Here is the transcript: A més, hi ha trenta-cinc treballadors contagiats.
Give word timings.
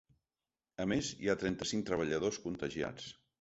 A 0.85 0.87
més, 0.91 1.09
hi 1.23 1.29
ha 1.29 1.35
trenta-cinc 1.43 1.85
treballadors 1.91 2.41
contagiats. 2.47 3.13